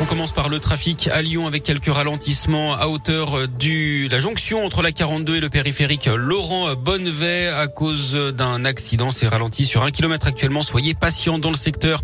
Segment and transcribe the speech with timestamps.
[0.00, 4.64] On commence par le trafic à Lyon avec quelques ralentissements à hauteur du la jonction
[4.64, 9.10] entre la 42 et le périphérique Laurent Bonnevet à cause d'un accident.
[9.10, 10.62] C'est ralenti sur un kilomètre actuellement.
[10.62, 12.00] Soyez patients dans le secteur.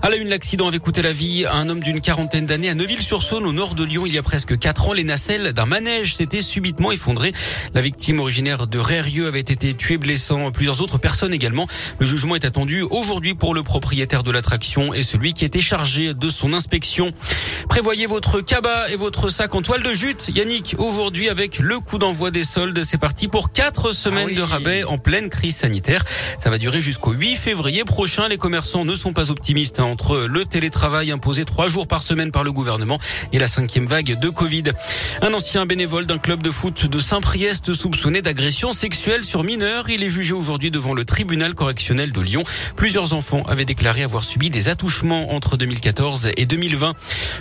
[0.00, 2.74] À la une, l'accident avait coûté la vie à un homme d'une quarantaine d'années à
[2.74, 4.94] Neuville-sur-Saône au nord de Lyon il y a presque quatre ans.
[4.94, 7.34] Les nacelles d'un manège s'étaient subitement effondrées.
[7.74, 11.68] La victime originaire de Rérieux avait été tuée blessant plusieurs autres personnes également.
[11.98, 16.14] Le jugement est attendu aujourd'hui pour le propriétaire de l'attraction et celui qui était chargé
[16.14, 17.12] de son inspection.
[17.68, 20.28] Prévoyez votre cabas et votre sac en toile de jute.
[20.32, 24.42] Yannick, aujourd'hui avec le coup d'envoi des soldes, c'est parti pour quatre semaines Ah de
[24.42, 26.04] rabais en pleine crise sanitaire.
[26.38, 28.28] Ça va durer jusqu'au 8 février prochain.
[28.28, 32.30] Les commerçants ne sont pas optimistes hein, entre le télétravail imposé trois jours par semaine
[32.30, 32.98] par le gouvernement
[33.32, 34.64] et la cinquième vague de Covid.
[35.22, 39.90] Un ancien bénévole d'un club de foot de Saint-Priest soupçonné d'agression sexuelle sur mineurs.
[39.90, 42.44] Il est jugé aujourd'hui devant le tribunal correctionnel de Lyon.
[42.76, 46.92] Plusieurs enfants avaient déclaré avoir subi des attouchements entre 2014 et 2020.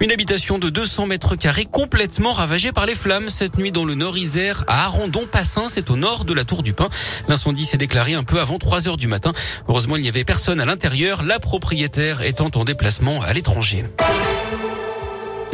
[0.00, 3.94] Une habitation de 200 mètres carrés complètement ravagée par les flammes cette nuit dans le
[3.94, 6.88] Nord-Isère à Arandon-Passin, c'est au nord de la Tour du Pin.
[7.28, 9.32] L'incendie s'est déclaré un peu avant 3 heures du matin.
[9.68, 13.84] Heureusement, il n'y avait personne à l'intérieur, la propriétaire étant en déplacement à l'étranger.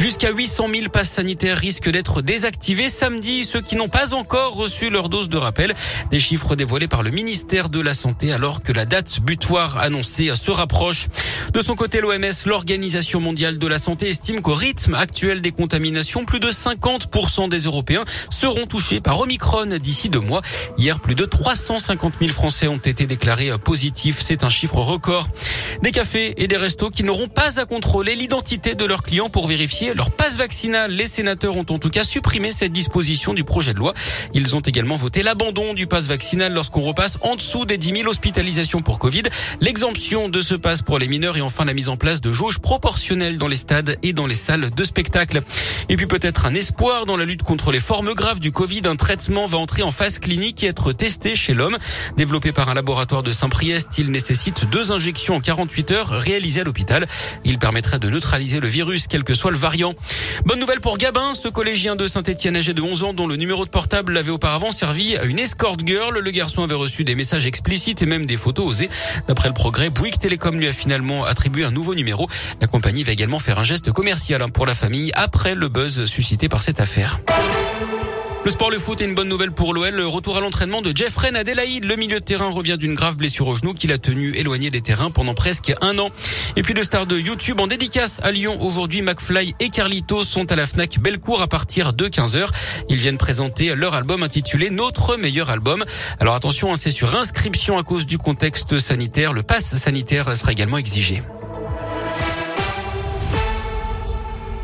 [0.05, 3.43] Jusqu'à 800 000 passes sanitaires risquent d'être désactivés samedi.
[3.43, 5.73] Ceux qui n'ont pas encore reçu leur dose de rappel,
[6.11, 10.29] des chiffres dévoilés par le ministère de la Santé alors que la date butoir annoncée
[10.35, 11.07] se rapproche.
[11.53, 16.23] De son côté, l'OMS, l'Organisation mondiale de la santé, estime qu'au rythme actuel des contaminations,
[16.23, 20.43] plus de 50% des Européens seront touchés par Omicron d'ici deux mois.
[20.77, 24.21] Hier, plus de 350 000 Français ont été déclarés positifs.
[24.23, 25.27] C'est un chiffre record.
[25.81, 29.47] Des cafés et des restos qui n'auront pas à contrôler l'identité de leurs clients pour
[29.47, 30.91] vérifier leur passe vaccinal.
[30.91, 33.93] Les sénateurs ont en tout cas supprimé cette disposition du projet de loi.
[34.33, 38.09] Ils ont également voté l'abandon du passe vaccinal lorsqu'on repasse en dessous des 10 000
[38.09, 39.23] hospitalisations pour Covid,
[39.61, 42.59] l'exemption de ce passe pour les mineurs et enfin la mise en place de jauges
[42.59, 45.41] proportionnelles dans les stades et dans les salles de spectacle.
[45.89, 48.81] Et puis peut-être un espoir dans la lutte contre les formes graves du Covid.
[48.85, 51.77] Un traitement va entrer en phase clinique et être testé chez l'homme.
[52.17, 56.63] Développé par un laboratoire de Saint-Priest, il nécessite deux injections en 48 heures réalisées à
[56.63, 57.07] l'hôpital.
[57.43, 59.84] Il permettrait de neutraliser le virus, quel que soit le variant.
[60.45, 63.65] Bonne nouvelle pour Gabin, ce collégien de Saint-Etienne âgé de 11 ans dont le numéro
[63.65, 66.17] de portable l'avait auparavant servi à une escort girl.
[66.17, 68.89] Le garçon avait reçu des messages explicites et même des photos osées.
[69.27, 72.27] D'après le progrès, Bouygues Télécom lui a finalement attribué un nouveau numéro.
[72.61, 76.49] La compagnie va également faire un geste commercial pour la famille après le buzz suscité
[76.49, 77.19] par cette affaire.
[78.45, 79.89] Le sport, le foot est une bonne nouvelle pour l'OL.
[79.89, 81.83] Le retour à l'entraînement de Jeffrey Adelaide.
[81.83, 84.81] Le milieu de terrain revient d'une grave blessure au genou qu'il a tenu éloigné des
[84.81, 86.11] terrains pendant presque un an.
[86.55, 88.59] Et puis le star de YouTube en dédicace à Lyon.
[88.61, 92.45] Aujourd'hui, McFly et Carlito sont à la FNAC Bellecour à partir de 15h.
[92.87, 95.83] Ils viennent présenter leur album intitulé Notre meilleur album.
[96.19, 99.33] Alors attention, hein, c'est sur inscription à cause du contexte sanitaire.
[99.33, 101.23] Le pass sanitaire sera également exigé.